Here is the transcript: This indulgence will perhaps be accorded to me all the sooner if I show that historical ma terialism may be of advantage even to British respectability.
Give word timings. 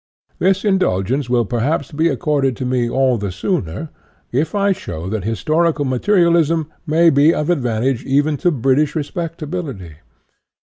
This 0.39 0.65
indulgence 0.65 1.29
will 1.29 1.45
perhaps 1.45 1.91
be 1.91 2.07
accorded 2.07 2.57
to 2.57 2.65
me 2.65 2.89
all 2.89 3.19
the 3.19 3.31
sooner 3.31 3.91
if 4.31 4.55
I 4.55 4.71
show 4.71 5.07
that 5.09 5.25
historical 5.25 5.85
ma 5.85 5.97
terialism 5.97 6.65
may 6.87 7.11
be 7.11 7.35
of 7.35 7.51
advantage 7.51 8.03
even 8.03 8.35
to 8.37 8.49
British 8.49 8.95
respectability. 8.95 9.97